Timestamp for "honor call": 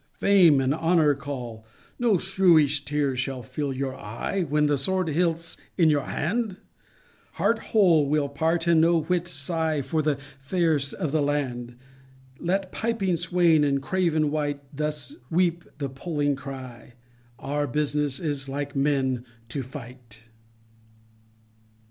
0.73-1.63